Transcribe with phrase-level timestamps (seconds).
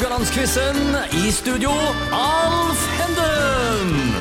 [0.00, 0.76] Haugalandsquizen.
[1.12, 1.70] I studio,
[2.12, 4.14] Alf Henden.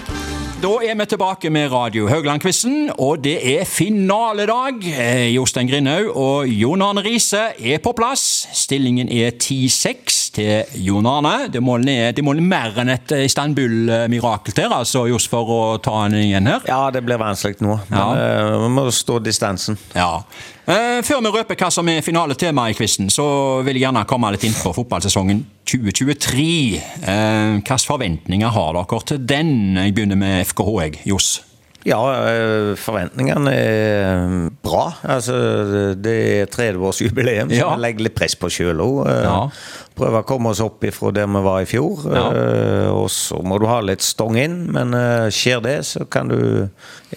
[0.59, 4.83] Da er vi tilbake med Radio Haugland-quizen, og det er finaledag.
[4.83, 8.49] Eh, Jostein Grindhaug og Jon Arne Riise er på plass.
[8.53, 11.49] Stillingen er 10-6 til Jon Arne.
[11.51, 15.59] Det må ned, det må ned mer enn et Istanbul-mirakel til, altså, just for å
[15.83, 16.61] ta han igjen her.
[16.69, 17.79] Ja, det blir vanskelig nå.
[17.89, 18.07] Men Ja.
[18.15, 19.77] eh, vi må stå distansen.
[19.95, 20.23] Ja.
[20.69, 24.29] Uh, før vi røper hva som er finaletemaet i quizen, så vil jeg gjerne komme
[24.35, 26.79] litt inn på fotballsesongen 2023.
[27.01, 29.53] Uh, Hvilke forventninger har dere til den?
[29.81, 30.99] Jeg begynner med FKH, jeg.
[31.09, 31.39] Johs.
[31.87, 34.89] Ja, eh, forventningene er bra.
[35.07, 37.69] Altså, det er 30-årsjubileum, så Ja.
[37.75, 39.07] vi legger litt press på sjøl òg.
[39.23, 39.49] Ja.
[39.99, 42.05] Prøver å komme oss opp ifra der vi var i fjor.
[42.07, 42.25] Ja.
[42.31, 46.31] Uh, Og så må du ha litt stong inn, men uh, skjer det, så kan
[46.31, 46.39] du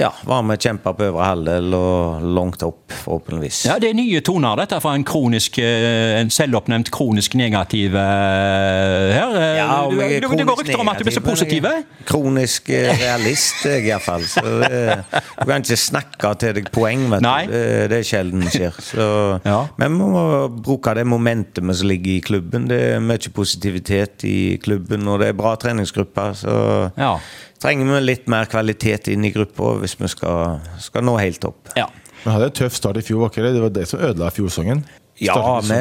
[0.01, 3.63] ja, være med og kjempe på øvre halvdel og langt opp, forhåpentligvis.
[3.69, 9.37] Ja, Det er nye toner, dette fra en kronisk, eh, en selvoppnevnt kronisk negativ her.
[9.59, 11.69] Ja, du, er du, det går rykter om at du blir så positiv?
[12.09, 14.25] Kronisk realist, jeg iallfall.
[14.29, 17.43] Så det, du kan ikke snakke til deg poeng, vet Nei.
[17.47, 17.53] du.
[17.53, 18.81] Det, det er sjelden skjer.
[18.83, 19.09] Så,
[19.45, 19.61] Ja.
[19.81, 20.25] Men vi må
[20.65, 22.69] bruke det momentumet som ligger i klubben.
[22.73, 26.33] Det er mye positivitet i klubben, og det er bra treningsgrupper.
[26.39, 26.55] Så
[26.97, 27.19] Ja.
[27.61, 31.69] trenger vi litt mer kvalitet inn i gruppa hvis vi skal, skal nå helt opp.
[31.77, 31.87] Ja.
[32.25, 33.53] Vi hadde en tøff start i fjor, var ikke det?
[33.55, 34.85] Det var det som ødela fjorsesongen.
[35.21, 35.79] Ja, vi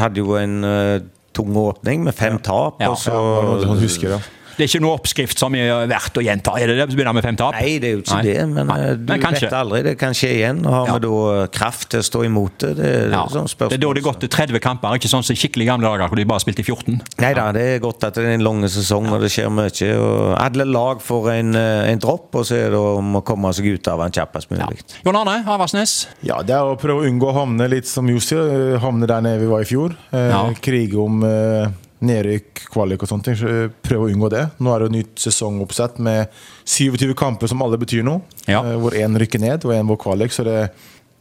[0.00, 1.00] hadde jo en uh,
[1.36, 2.90] tung åpning med fem tap, Ja.
[2.90, 4.18] og så Ja, sånn husker ja.
[4.60, 6.86] Det er ikke noe oppskrift som er verdt å gjenta, er det det?
[6.92, 7.54] Begynner med fem tap?
[7.56, 8.24] Nei, det er jo ikke Nei.
[8.26, 8.76] det, men Nei.
[8.76, 9.78] eh, du Men vet aldri.
[9.86, 10.58] Det kan skje igjen.
[10.68, 10.98] Har Ja.
[10.98, 12.76] vi da kraft til å stå imot det?
[12.76, 13.24] Det er Ja.
[13.26, 15.86] sånn Det er da det er gått til 30 kamper, ikke sånn som skikkelig gamle
[15.88, 17.00] dager hvor de bare spilte i 14.
[17.18, 19.96] Nei da, det er godt at det er en lang sesong og det skjer mye.
[19.98, 23.48] Og alle lag får en, eh, en dropp, og så er det om å komme
[23.54, 24.66] seg ut av den kjappest Ja.
[24.66, 24.78] mulig.
[25.06, 26.06] Jon Arne Havarsnes.
[26.22, 29.22] Ja, det er å prøve å unngå å havne litt som Jussi, eh, havne der
[29.22, 29.96] nede vi var i fjor.
[30.12, 30.50] Eh, Ja.
[30.60, 31.66] Krige om eh,
[32.04, 33.36] nedrykk, kvalik og sånne ting.
[33.40, 33.50] Så
[33.84, 34.44] prøv å unngå det.
[34.62, 36.32] Nå er det jo nytt sesongoppsett med
[36.64, 38.22] 27 kamper som alle betyr noe.
[38.46, 38.62] Ja.
[38.64, 40.32] Eh, hvor én rykker ned og én får kvalik.
[40.36, 40.56] Så det,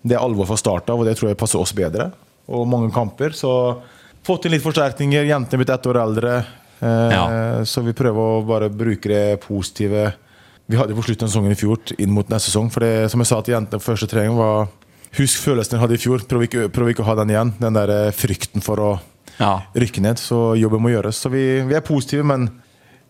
[0.03, 2.11] det er alvor fra start av, og det tror jeg passer oss bedre.
[2.49, 3.35] Og mange kamper.
[3.37, 3.51] Så
[4.25, 5.27] fått inn litt forsterkninger.
[5.29, 6.37] Jentene blitt ett år eldre.
[6.79, 7.25] Eh, Ja.
[7.67, 10.13] Så vi prøver å bare bruke det positive
[10.69, 12.67] vi hadde på slutten av sesongen i fjor inn mot neste sesong.
[12.69, 14.67] For det, som jeg sa til jentene på første trening, var
[15.17, 16.21] Husk følelsen jeg hadde i fjor.
[16.29, 17.51] Prøv ikke, prøv ikke å ha den igjen.
[17.57, 18.89] Den der eh, frykten for å
[19.39, 19.53] Ja.
[19.75, 20.19] rykke ned.
[20.19, 21.19] Så jobben må gjøres.
[21.23, 22.49] Så vi, vi er positive, men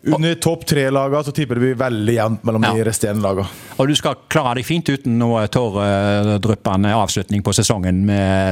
[0.07, 2.71] under topp tre-lagene så tipper det blir veldig jevnt mellom Ja.
[2.77, 3.47] de resterende lagene.
[3.77, 8.05] Og du skal klare deg fint uten noe tåredryppende avslutning på sesongen.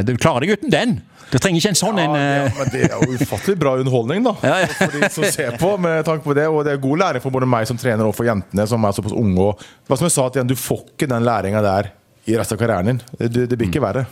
[0.08, 0.98] Du klarer deg uten den!
[1.28, 4.22] Det trenger ikke en sånn en Ja, eh, men det er jo ufattelig bra underholdning,
[4.24, 4.32] da.
[4.48, 4.68] Ja, ja.
[4.78, 5.74] For de som ser på.
[5.84, 8.16] med tanke på det Og det er god læring for både meg som trener og
[8.16, 9.36] for jentene som er såpass unge.
[9.50, 11.92] Og, hva som jeg sa til igjen, Du får ikke den læringa der
[12.28, 13.02] i resten av karrieren din.
[13.18, 14.06] Det, det, blir ikke verre.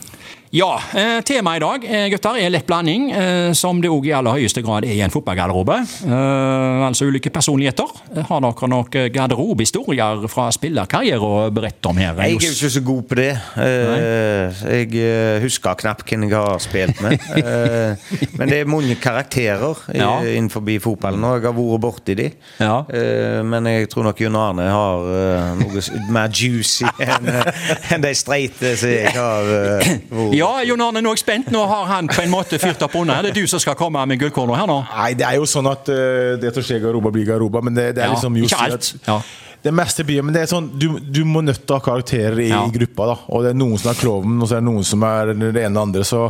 [0.54, 4.12] Ja, eh, temaet i dag eh, gutter, er lett blanding, eh, som det òg i
[4.16, 5.74] aller høyeste grad er i en fotballgarderobe.
[6.06, 7.90] Eh, altså ulike personligheter.
[8.14, 12.14] Eh, Har dere noen garderobehistorier fra spillerkarriere å berette om her?
[12.22, 13.28] Jeg er ikke så god på det.
[13.60, 17.20] Eh, Jeg husker knapt hvem jeg har spilt med.
[17.36, 17.96] Eh,
[18.38, 20.20] Men det er mange karakterer Ja.
[20.24, 22.30] innenfor fotballen, og jeg har vært borti de.
[22.62, 22.78] Ja.
[22.88, 28.14] Eh, Men jeg tror nok Jon Arne har eh, noe mer juicy enn en de
[28.16, 31.50] streite som jeg har eh, Ja, Jon Arne, nå er jeg spent.
[31.54, 33.22] Nå har han på en måte fyrt opp under.
[33.26, 34.78] Det er du som skal komme med gullkorna her nå.
[34.92, 37.74] Nei, det er jo sånn at uh, det som skjer i Garoba, blir Garoba, Men
[37.76, 38.92] det, det er Ja, liksom ikke alt.
[39.06, 39.18] Ja.
[39.66, 42.38] Det meste blir Men det er sånn, du, du må nødt til å ha karakterer
[42.44, 42.62] i, Ja.
[42.68, 43.06] i gruppa.
[43.10, 45.32] da Og det er noen som er klovnen, og så er det noen som er
[45.34, 46.04] det ene og andre.
[46.06, 46.20] Så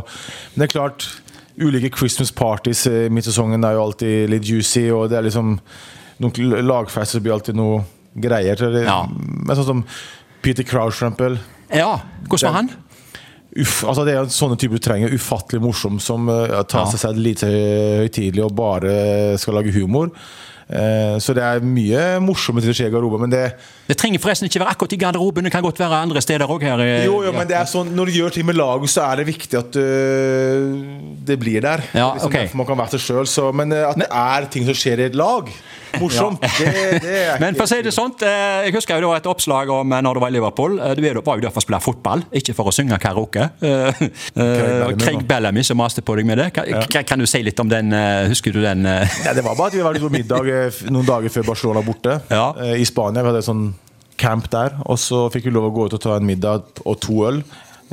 [0.55, 1.05] Men det er klart,
[1.59, 5.59] ulike Christmas parties i midtsesongen er jo alltid litt juicy, og det er liksom
[6.17, 7.83] Noen lagfester blir alltid noe
[8.17, 8.57] greier.
[8.57, 9.03] Så det, Ja.
[9.05, 9.83] Men sånn som
[10.41, 11.37] Peter Crouch, for eksempel.
[11.73, 11.93] Ja.
[12.27, 12.69] Hvordan var han?
[13.57, 15.13] Uff, altså det er sånne typer du trenger.
[15.17, 17.49] Ufattelig morsom, som uh, tar seg selv lite
[18.03, 18.93] høytidelig og bare
[19.41, 20.11] skal lage humor.
[20.67, 23.43] Eh, så det er mye morsomme ting som skjer i garderoben, men det
[23.87, 26.65] Det trenger forresten ikke være akkurat i garderoben, det kan godt være andre steder òg
[26.67, 26.83] her.
[27.05, 29.27] Jo, jo, men det er sånn, Når du gjør ting med laget, så er det
[29.29, 30.75] viktig at øh,
[31.27, 31.83] det blir der.
[31.95, 32.45] Ja, liksom okay.
[32.47, 33.53] Derfor man kan være seg sjøl.
[33.55, 35.47] Men at det er ting som skjer i et lag,
[36.01, 36.73] morsomt, det,
[37.03, 39.71] det er Men for å si det sånt, eh, jeg husker jo da et oppslag
[39.71, 40.77] om eh, når du var i Liverpool.
[40.83, 43.47] Eh, Du var jo der for å spille fotball, ikke for å synge karaoke.
[43.63, 44.03] Eh,
[44.43, 45.23] eh, Craig.
[45.27, 46.49] Bellamy som maste på deg med det.
[46.57, 47.03] Kan, ja.
[47.07, 47.93] kan du si litt om den?
[47.95, 48.83] eh, Husker du den?
[48.85, 49.07] eh?
[49.25, 50.51] Nei, Det var bare at vi var på middag
[50.91, 52.19] noen dager før Barcelona borte.
[52.33, 52.49] Ja.
[52.57, 53.23] øh, I Spania.
[53.25, 53.67] Vi hadde sånn
[54.17, 54.75] camp der.
[54.89, 57.41] Og så fikk vi lov å gå ut og ta en middag og to øl.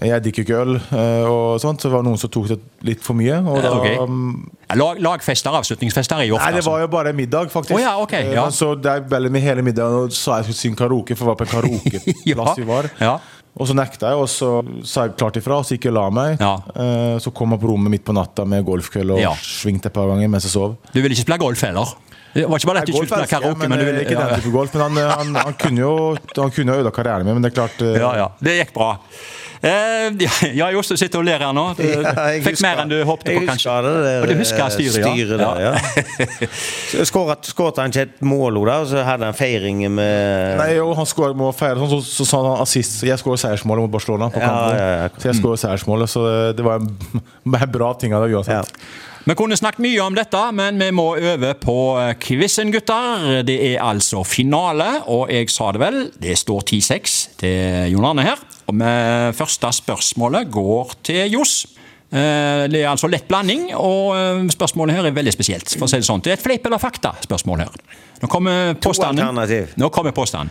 [0.02, 3.02] Jeg drikker ikke øl, øh, og sånt, så det var noen som tok det litt
[3.04, 3.36] for mye.
[3.46, 3.86] Og da, Ok.
[4.02, 6.72] um, Lag, lagfester, avslutningsfester i ofte Nei, det altså.
[6.72, 7.76] var jo bare middag, faktisk.
[7.76, 8.46] Oh, ja, okay, ja.
[8.48, 9.04] Eh, Så der
[9.38, 12.66] hele middagen og sa jeg skulle synge karaoke, for det var på en karaokeplass vi
[12.66, 12.90] var.
[13.00, 13.18] Ja.
[13.54, 14.48] Og så nekta jeg, og så
[14.82, 16.40] sa jeg klart ifra, og så gikk jeg og la meg.
[16.42, 16.54] Ja.
[16.74, 19.30] Eh, Så kom jeg på rommet midt på natta med golfkølle og Ja.
[19.38, 20.76] svingte et par ganger mens jeg sov.
[20.92, 21.94] Du ville ikke spille golf heller?
[22.34, 24.16] Det var ikke bare lett du skulle spille karaoke, men, men du eh, ville ikke
[24.18, 24.72] ja, den type golf.
[24.74, 25.92] Men han, eh, han, han kunne jo
[26.36, 28.28] Han kunne karrieren min, men det er klart eh, ja, ja.
[28.42, 28.88] Det gikk bra.
[29.64, 30.26] Eh,
[30.58, 31.62] ja, Johs, du sitter og ler her nå.
[31.78, 33.72] Du Ja, jeg fikk husker- mer enn du håpte på, jeg kanskje.
[33.72, 35.48] husker det der, Og du husker styret, styret, ja.
[35.48, 35.62] der,
[36.98, 37.04] ja.
[37.08, 40.90] Skåret, skåret han ikke et mål, da, og så hadde han feiring med Nei, jo,
[40.98, 43.00] han skåret må feire sånn, så, så sa han assist.
[43.08, 44.28] Jeg skåret seiersmålet mot Barcelona.
[44.34, 45.08] på Ja, ja, ja.
[45.16, 46.92] Så jeg skåret seiersmålet, så det, det var en,
[47.56, 48.84] en bra ting av det uansett.
[49.24, 51.74] Vi kunne snakket mye om dette, men vi må øve på
[52.20, 53.40] quizen, gutter.
[53.48, 58.26] Det er altså finale, og jeg sa det vel, det står 10-6 til Jon Arne
[58.28, 58.42] her.
[58.70, 58.74] Og
[59.36, 61.66] første spørsmålet går til Johs.
[62.14, 65.68] Eh, Det er altså lett blanding, og eh, spørsmålet her er veldig spesielt.
[65.76, 66.22] for å si Det sånn.
[66.22, 67.74] Det er et fleip eller fakta-spørsmål her.
[68.22, 69.34] Nå kommer påstanden.
[69.76, 70.50] Nå kommer påstanden.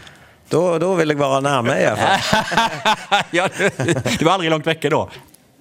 [0.51, 3.23] Da, da vil jeg være nærme, i hvert fall.
[3.37, 3.63] ja, du,
[4.19, 5.05] du er aldri langt vekke da.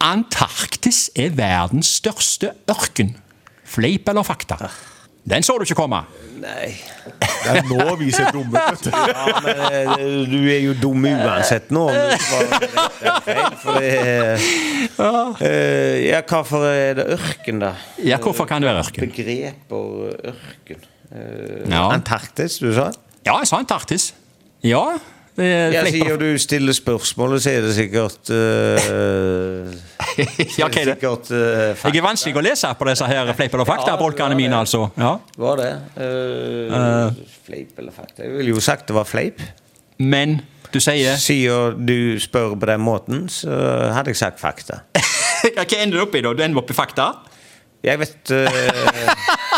[0.02, 3.14] Antarktis er verdens største ørken.
[3.72, 4.58] Fleip eller fakta?
[5.31, 6.01] Den så du ikke komme.
[6.43, 6.73] Nei.
[7.45, 8.87] Det er nå vi ser dumme ut.
[8.91, 11.85] Ja, men eh, du er jo dum uansett nå.
[11.87, 14.47] om du svarer feil, For det er
[15.39, 17.71] Eh, Ja, hvorfor er det ørken, da?
[18.03, 19.07] Ja, hvorfor kan det være ørken?
[19.13, 19.87] Begreper
[20.33, 20.83] ørken.
[21.13, 21.85] Eh, Ja.
[21.95, 22.91] Antarktis, du sa?
[23.27, 24.11] Ja, jeg sa Antarktis.
[24.67, 24.83] Ja.
[25.40, 29.73] Er Ja, Sier du stiller spørsmålet, så er det sikkert uh,
[30.58, 30.84] Ja, ok, det.
[30.93, 34.90] Sikkert uh, Jeg er vanskelig å lese på disse her fleip eller fakta-bolkene mine, altså.
[35.00, 35.14] Ja.
[35.40, 35.73] Var det?
[35.96, 38.26] Uh, fleip eller fakta?
[38.26, 39.40] Jeg ville jo sagt det var fleip.
[40.02, 40.40] Men
[40.73, 43.56] du sier Sier du spør på den måten, så
[43.96, 44.82] hadde jeg sagt fakta.
[45.56, 46.32] Hva ender du opp i, da?
[46.37, 47.12] Du ender opp i fakta?
[47.82, 49.08] Jeg vet eh,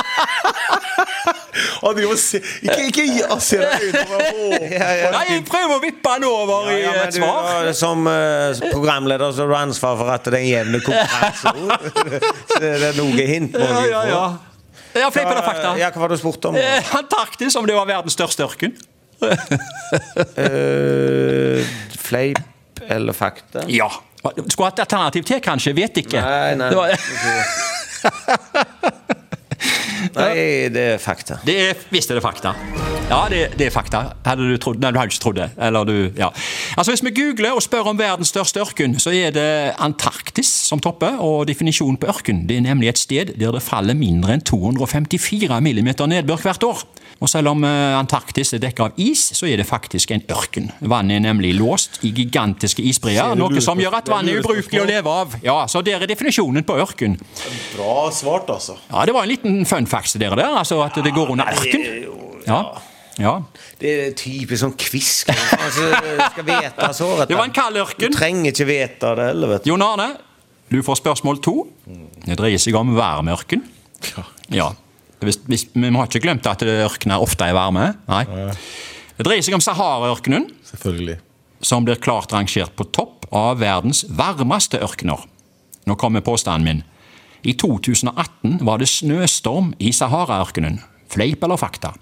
[1.85, 4.17] Han driver og ser Ikke, ikke gi han ser deg ut på.
[5.15, 7.39] Nei, jeg prøver å vippe han over i Ja, et du, svar.
[7.67, 11.53] da, Som eh, programleder så har du ansvar for at det er en jevn konkurranse.
[12.49, 14.25] så det er noe hint må Ja, du ja, ja.
[14.95, 15.73] Ja, fleip eller fakta?
[15.81, 16.57] Ja, hva var det du spurte om?
[16.61, 18.73] Eh, Antarktis, om det var verdens største ørken?
[19.25, 19.31] uh,
[21.99, 22.39] fleip
[22.89, 23.65] eller fakta?
[23.73, 23.89] Ja.
[24.49, 25.75] Skulle hatt alternativ til, kanskje?
[25.77, 26.21] Vet ikke.
[26.23, 26.71] Nei, nei.
[30.15, 31.39] Nei, det er fakta.
[31.47, 32.55] det er, visst er det fakta.
[33.09, 34.01] Ja, det, det er fakta.
[34.25, 35.49] Hadde du trodd Nei, du hadde ikke trodd det.
[35.61, 36.31] Eller du, ja.
[36.77, 39.49] Altså, Hvis vi googler og spør om verdens største ørken, så er det
[39.85, 41.19] Antarktis som topper.
[41.25, 45.61] Og definisjonen på ørken det er nemlig et sted der det faller mindre enn 254
[45.65, 46.85] millimeter nedbør hvert år.
[47.23, 50.71] Og selv om eh, Antarktis er dekket av is, så er det faktisk en ørken.
[50.81, 54.89] Vannet er nemlig låst i gigantiske isbreer, noe som gjør at vannet er ubrukelig å
[54.89, 55.37] leve av.
[55.45, 57.19] Ja, Så der er definisjonen på ørken.
[57.77, 58.77] Bra svart, altså.
[58.91, 61.49] Ja, Det var en liten fun fact til dere der, altså at det går under
[61.55, 61.87] ørken.
[62.47, 62.61] Ja,
[63.23, 63.39] ja.
[63.79, 65.31] Det er typisk sånn kvisk.
[65.31, 65.91] Altså,
[66.33, 69.67] skal vite så, vet Det var en kald Du trenger ikke vite det heller, vet
[69.67, 69.71] du.
[69.71, 70.09] Jon Arne,
[70.73, 71.61] du får spørsmål to.
[72.25, 73.63] Det dreier seg om værmørken.
[74.53, 74.73] Ja.
[75.23, 77.93] Hvis, hvis, vi har ikke glemt at ørkener ofte er varme.
[78.11, 78.25] Nei.
[79.15, 81.19] Det dreier seg om Sahara-ørkenen, Selvfølgelig.
[81.63, 85.23] som blir klart rangert på topp av verdens varmeste ørkener.
[85.87, 86.83] Nå kommer påstanden min.
[87.45, 90.81] I 2018 var det snøstorm i Sahara-ørkenen.
[91.13, 91.93] Fleip eller fakta?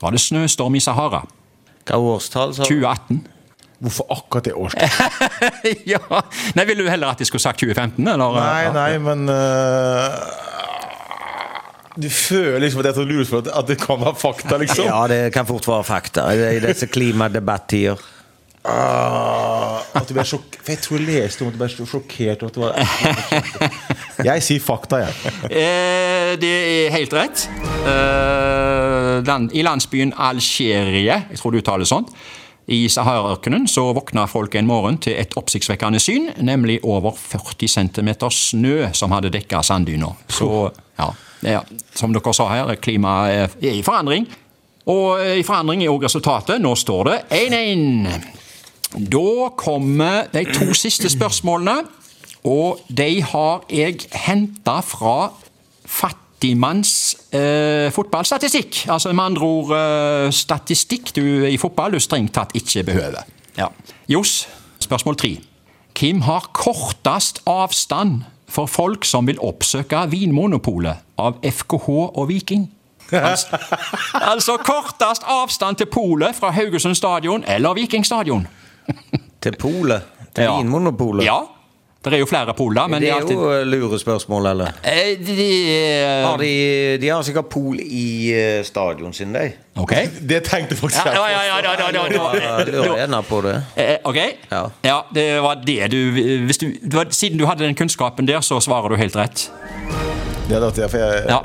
[0.00, 1.24] Var det snøstorm i Sahara?
[1.86, 3.24] Hva årstall sa 2018?
[3.82, 5.82] Hvorfor akkurat det årstallet?
[5.92, 6.00] ja.
[6.56, 8.00] Nei, Ville du heller at jeg skulle sagt 2015?
[8.08, 8.38] Eller?
[8.40, 10.45] Nei, nei, men eh,
[11.96, 14.84] Du føler liksom at det er så lurespørsmål at det kan være fakta, liksom?
[14.88, 18.02] Ja, det kan fort være fakta i disse klimadebattider.
[18.66, 20.56] Ah, at du ble sjokk...
[20.58, 22.74] For jeg tror jeg leste om at du ble så sjokkert at det var
[24.26, 25.34] Jeg sier fakta, jeg.
[25.46, 27.44] Eh, det er helt rett.
[27.86, 32.08] Eh, land, I landsbyen Algerie, jeg tror du uttaler det sånn,
[32.66, 38.10] i Sahara-ørkenen så våkna folk en morgen til et oppsiktsvekkende syn, nemlig over 40 cm
[38.34, 40.10] snø som hadde dekka sanddyna.
[40.26, 41.12] Så ja,
[41.46, 41.62] er,
[41.94, 44.26] som dere sa her, klimaet er i forandring.
[44.86, 46.60] Og i forandring er òg resultatet.
[46.62, 48.34] Nå står det 1-1.
[48.96, 51.80] Da kommer de to siste spørsmålene,
[52.46, 55.32] og de har jeg henta fra
[55.86, 56.92] fattigmanns
[57.34, 58.84] eh, fotballstatistikk.
[58.92, 63.26] Altså med andre ord eh, statistikk du i fotball du strengt tatt ikke behøver.
[63.58, 63.68] Ja.
[64.08, 64.44] Johs,
[64.82, 65.34] spørsmål tre.
[65.96, 72.68] Hvem har kortest avstand for folk som vil oppsøke Vinmonopolet av FKH og Viking?
[73.12, 73.58] Altså,
[74.32, 78.46] altså kortest avstand til polet fra Haugesund stadion eller Viking stadion.
[79.42, 80.02] Til polet.
[80.34, 80.56] Til Ja.
[80.58, 81.24] Vinmonopolet.
[81.26, 81.40] Ja.
[82.06, 84.46] Det er jo flere pol, da, men det det er er alltid jo eh, lurespørsmål,
[84.52, 84.76] eller?
[84.86, 85.46] Eh, de,
[86.22, 86.50] Har de,
[87.02, 89.48] de har sikkert pol i eh, stadion sin, de.
[89.76, 90.06] Okay.
[90.22, 93.20] Det tenkte faktisk Ja, jeg ja, ja, ja, ja, ja, ja, ja.
[93.26, 93.56] På det.
[93.76, 94.16] Eh, Ok?
[94.52, 95.00] Ja.
[95.14, 95.98] det var det du,
[96.46, 99.50] hvis du, det var, Siden du hadde den kunnskapen der, så svarer du helt rett.
[100.48, 101.40] Det det, for jeg, Ja.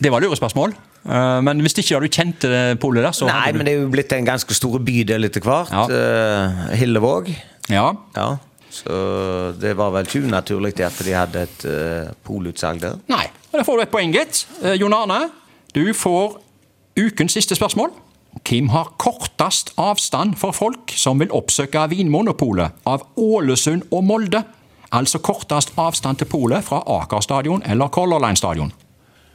[0.00, 0.72] Det var lurespørsmål.
[1.04, 4.12] Eh, Men hvis ikke du kjente polet der, så Nei, men det er jo blitt
[4.16, 5.70] en ganske stor bydel etter hvert.
[5.70, 5.84] Ja.
[5.92, 7.28] eh, Hillevåg.
[7.68, 7.90] Ja.
[8.16, 8.28] Ja.
[8.74, 8.98] Så
[9.60, 12.98] det var vel ikke unaturlig at de hadde et uh, polutsalg der.
[13.12, 13.26] Nei.
[13.52, 14.46] Og Da får du et poeng, gitt.
[14.64, 15.28] Eh, Jon Arne,
[15.76, 16.40] du får
[16.98, 17.92] ukens siste spørsmål.
[18.42, 24.42] Hvem har kortest avstand for folk som vil oppsøke Vinmonopolet av Ålesund og Molde?
[24.94, 28.72] Altså kortest avstand til polet fra Aker stadion eller Color Line stadion.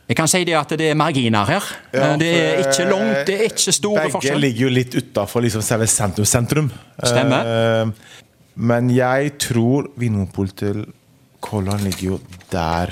[0.09, 1.65] Jeg kan si det at det er marginer her.
[1.93, 4.41] Ja, det er ikke langt, det er ikke store Begge forskjeller.
[4.41, 6.71] ligger jo litt utafor liksom, selve sentrum-sentrum.
[6.97, 7.51] Stemmer.
[7.53, 7.91] Eh,
[8.59, 10.79] men jeg tror Vinmonopolet til
[11.39, 12.17] Kollan ligger jo
[12.51, 12.91] der.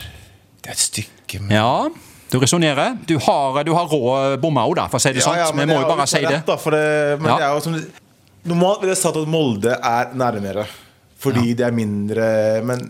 [0.63, 1.89] Det er et stykke med Ja,
[2.31, 2.95] du resonnerer.
[3.07, 4.01] Du har, du har rå
[4.41, 5.35] bomma òg, for å si det sånn.
[5.51, 6.31] Vi men må jo bare si det.
[6.39, 7.37] rett, Da, for det men Ja.
[7.37, 7.75] det er jo som,
[8.47, 10.65] normalt ville jeg sagt at Molde er nærmere.
[11.19, 12.83] Fordi det er mindre Men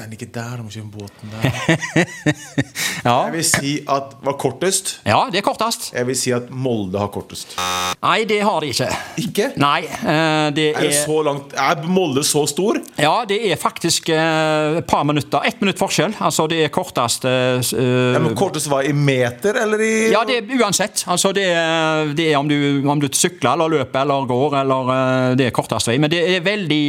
[0.00, 1.50] den ligger der, du må kjøre båten der.
[3.04, 3.24] Ja.
[3.30, 4.98] Jeg vil si at var kortest.
[5.08, 5.90] ja, det er kortest.
[5.94, 7.54] Jeg vil si at Molde har kortest.
[8.00, 8.88] Nei, det har de ikke.
[9.20, 9.46] Ikke?
[9.60, 12.80] Nei, eh, det Er, det er så langt, er Molde så stor?
[13.00, 15.40] Ja, det er faktisk eh, et par minutter.
[15.48, 16.14] Ett minutt forskjell.
[16.20, 20.24] Altså, det er kortest uh, eh, Ja, men kortest var i meter, eller i Ja,
[20.28, 21.04] det er uansett.
[21.08, 24.92] Altså, det er, det er om, du, om du sykler eller løper eller går, eller
[25.40, 25.98] det er kortest vei.
[26.02, 26.82] Men det er veldig,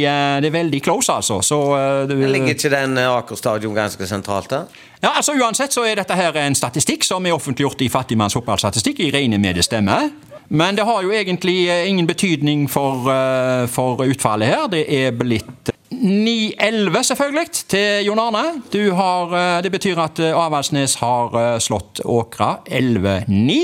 [0.44, 1.40] det er veldig close, altså.
[1.44, 4.68] Så uh, det, Ligger ikke den Aker stadion ganske sentralt der?
[5.02, 9.00] Ja, altså Uansett så er dette her en statistikk som er offentliggjort i Fattigmanns fotballstatistikk.
[9.02, 10.10] Jeg regner med det stemmer.
[10.52, 14.66] Men det har jo egentlig eh, ingen betydning for, eh, for utfallet her.
[14.72, 18.44] Det er blitt 9-11, selvfølgelig, til Jon Arne.
[18.98, 23.58] Har, eh, det betyr at Avaldsnes har slått Åkra 11-9.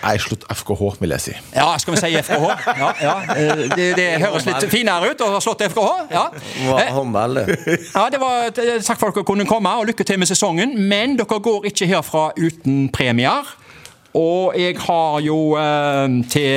[0.00, 1.32] Nei, slutt FKH, vil jeg si.
[1.52, 2.46] Ja, skal vi si FKH?
[2.80, 3.14] Ja, ja.
[3.36, 5.90] eh, Det, det høres litt finere ut å ha slått FKH.
[6.14, 6.22] Ja.
[6.80, 7.58] Eh, håndball, det.
[7.94, 10.72] ja, det var eh, Takk for at dere kunne komme, og lykke til med sesongen.
[10.88, 13.44] Men dere går ikke herfra uten premier.
[14.16, 16.48] Og jeg har jo eh, til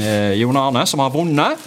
[0.00, 1.60] eh, Jon Arne, som har vunnet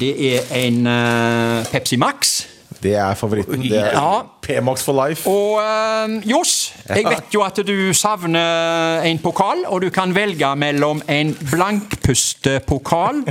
[0.00, 2.40] Det er en eh, Pepsi Max.
[2.82, 3.62] Det er favoritten.
[3.62, 4.22] Det er Ja.
[4.42, 5.28] P-Max for life.
[5.30, 10.48] Og uh, Johs, jeg vet jo at du savner en pokal, og du kan velge
[10.58, 13.22] mellom en blankpustepokal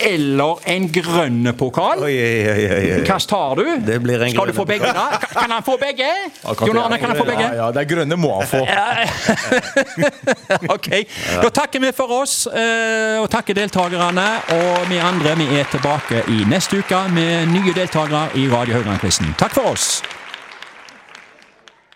[0.00, 2.02] eller en grønn pokal.
[2.06, 3.64] Hva tar du?
[3.86, 4.92] Det blir en Skal du få begge?
[4.94, 5.08] da?
[5.18, 6.08] Kan- Kan han få begge?
[6.66, 7.42] Jon Arne, kan han få begge?
[7.48, 8.62] Ja, ja, det er grønne må han få.
[10.76, 10.88] ok.
[11.42, 14.26] Da takker vi for oss, eh, og takker deltakerne.
[14.58, 19.34] Og vi andre vi er tilbake i neste uke med nye deltakere i Radio Haugland-quizen.
[19.38, 20.02] Takk for oss.